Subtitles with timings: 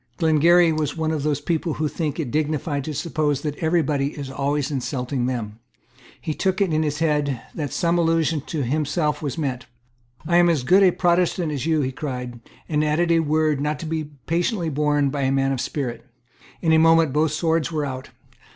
[0.17, 4.17] Glengarry was one of those people who think it dignified to suppose that every body
[4.17, 5.59] is always insulting them.
[6.19, 9.67] He took it into his head that some allusion to himself was meant.
[10.25, 13.77] "I am as good a Protestant as you." he cried, and added a word not
[13.77, 16.03] to be patiently borne by a man of spirit.
[16.63, 18.09] In a moment both swords were out.